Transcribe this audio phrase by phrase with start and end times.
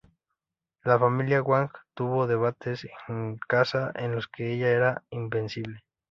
[0.83, 5.83] La familia Wang tuvo debates en casa en los que ella era invencible.